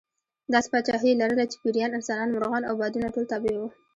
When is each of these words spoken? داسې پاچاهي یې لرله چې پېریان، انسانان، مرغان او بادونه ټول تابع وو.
داسې 0.53 0.67
پاچاهي 0.73 1.07
یې 1.11 1.19
لرله 1.21 1.43
چې 1.51 1.57
پېریان، 1.63 1.91
انسانان، 1.95 2.29
مرغان 2.35 2.63
او 2.65 2.73
بادونه 2.81 3.07
ټول 3.13 3.25
تابع 3.31 3.53
وو. 3.59 3.67